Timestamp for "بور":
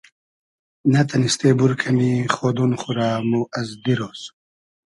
1.57-1.71